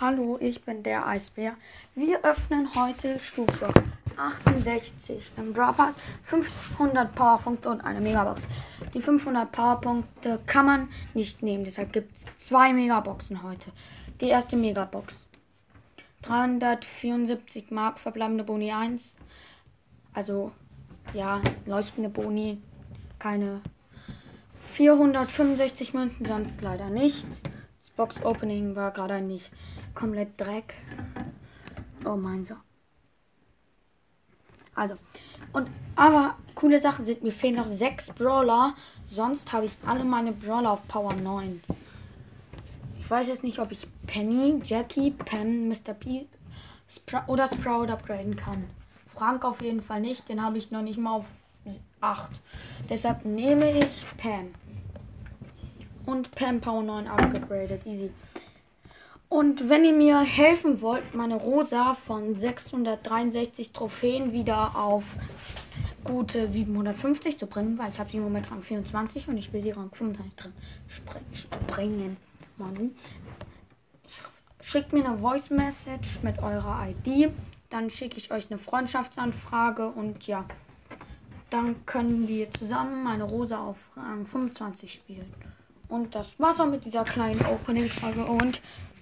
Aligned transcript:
Hallo, 0.00 0.38
ich 0.40 0.62
bin 0.62 0.84
der 0.84 1.08
Eisbär. 1.08 1.56
Wir 1.96 2.24
öffnen 2.24 2.72
heute 2.76 3.18
Stufe 3.18 3.68
68 4.16 5.32
im 5.36 5.52
Brawl 5.52 5.72
Pass 5.72 5.96
500 6.22 7.12
Powerpunkte 7.16 7.68
und 7.68 7.80
eine 7.80 8.00
Megabox. 8.00 8.46
Die 8.94 9.02
500 9.02 9.50
Powerpunkte 9.50 10.38
kann 10.46 10.66
man 10.66 10.88
nicht 11.14 11.42
nehmen, 11.42 11.64
deshalb 11.64 11.92
gibt 11.92 12.14
es 12.14 12.46
zwei 12.46 12.72
Megaboxen 12.72 13.42
heute. 13.42 13.72
Die 14.20 14.28
erste 14.28 14.54
Megabox. 14.54 15.16
374 16.22 17.72
Mark 17.72 17.98
verbleibende 17.98 18.44
Boni 18.44 18.70
1. 18.70 19.16
Also, 20.14 20.52
ja, 21.12 21.40
leuchtende 21.66 22.08
Boni. 22.08 22.62
Keine 23.18 23.62
465 24.74 25.92
Münzen, 25.92 26.24
sonst 26.24 26.62
leider 26.62 26.88
nichts. 26.88 27.42
Box 27.98 28.24
Opening 28.24 28.76
war 28.76 28.92
gerade 28.92 29.20
nicht 29.20 29.50
komplett 29.92 30.40
Dreck. 30.40 30.74
Oh 32.04 32.14
mein 32.14 32.44
so. 32.44 32.54
Also, 34.76 34.94
und 35.52 35.68
aber 35.96 36.36
coole 36.54 36.78
Sache 36.78 37.02
sind, 37.02 37.24
mir 37.24 37.32
fehlen 37.32 37.56
noch 37.56 37.66
sechs 37.66 38.06
Brawler. 38.12 38.74
Sonst 39.04 39.52
habe 39.52 39.66
ich 39.66 39.76
alle 39.84 40.04
meine 40.04 40.30
Brawler 40.30 40.70
auf 40.70 40.86
Power 40.86 41.12
9. 41.12 41.60
Ich 43.00 43.10
weiß 43.10 43.26
jetzt 43.26 43.42
nicht, 43.42 43.58
ob 43.58 43.72
ich 43.72 43.88
Penny, 44.06 44.60
Jackie, 44.62 45.10
Pen, 45.10 45.68
Mr. 45.68 45.92
P 45.98 46.28
Spr 46.88 47.24
oder 47.26 47.48
Sprout 47.48 47.92
upgraden 47.92 48.36
kann. 48.36 48.70
Frank 49.08 49.44
auf 49.44 49.60
jeden 49.60 49.82
Fall 49.82 50.00
nicht, 50.00 50.28
den 50.28 50.40
habe 50.40 50.56
ich 50.56 50.70
noch 50.70 50.82
nicht 50.82 50.98
mal 50.98 51.16
auf 51.16 51.26
8. 52.00 52.30
Deshalb 52.88 53.24
nehme 53.24 53.76
ich 53.76 54.06
Pam. 54.16 54.54
Und 56.08 56.34
Pam 56.34 56.58
Power 56.62 56.82
9 56.82 57.06
upgradet. 57.06 57.84
Easy. 57.84 58.10
Und 59.28 59.68
wenn 59.68 59.84
ihr 59.84 59.92
mir 59.92 60.20
helfen 60.20 60.80
wollt, 60.80 61.14
meine 61.14 61.34
Rosa 61.34 61.92
von 61.92 62.38
663 62.38 63.74
Trophäen 63.74 64.32
wieder 64.32 64.74
auf 64.74 65.16
gute 66.04 66.48
750 66.48 67.38
zu 67.38 67.46
bringen, 67.46 67.78
weil 67.78 67.90
ich 67.90 67.98
habe 67.98 68.08
sie 68.08 68.20
momentan 68.20 68.54
Rang 68.54 68.62
24 68.62 69.28
und 69.28 69.36
ich 69.36 69.52
will 69.52 69.60
sie 69.60 69.72
Rang 69.72 69.90
25 69.92 70.34
drin 70.34 70.52
springen. 71.34 72.16
Mann. 72.56 72.92
Schickt 74.62 74.94
mir 74.94 75.04
eine 75.04 75.18
Voice 75.18 75.50
Message 75.50 76.20
mit 76.22 76.38
eurer 76.38 76.88
ID, 76.88 77.30
dann 77.68 77.90
schicke 77.90 78.16
ich 78.16 78.30
euch 78.30 78.50
eine 78.50 78.58
Freundschaftsanfrage 78.58 79.86
und 79.88 80.26
ja, 80.26 80.46
dann 81.50 81.84
können 81.84 82.26
wir 82.28 82.50
zusammen 82.54 83.02
meine 83.02 83.24
Rosa 83.24 83.58
auf 83.58 83.90
Rang 83.94 84.24
25 84.24 84.90
spielen. 84.90 85.57
Und 85.88 86.14
das 86.14 86.28
war's 86.38 86.60
auch 86.60 86.66
mit 86.66 86.84
dieser 86.84 87.04
kleinen 87.04 87.40
Opening-Frage 87.44 88.24
und 88.24 88.60